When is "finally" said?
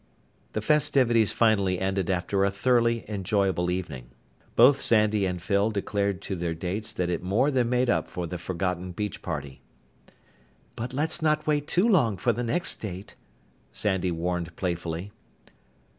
1.31-1.77